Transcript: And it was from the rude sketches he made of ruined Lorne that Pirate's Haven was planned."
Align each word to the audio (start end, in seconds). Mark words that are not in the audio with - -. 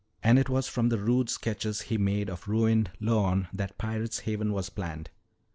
And 0.23 0.39
it 0.39 0.49
was 0.49 0.67
from 0.67 0.89
the 0.89 0.97
rude 0.97 1.29
sketches 1.29 1.81
he 1.81 1.97
made 1.99 2.27
of 2.27 2.47
ruined 2.47 2.89
Lorne 2.99 3.49
that 3.53 3.77
Pirate's 3.77 4.21
Haven 4.21 4.51
was 4.51 4.67
planned." 4.71 5.11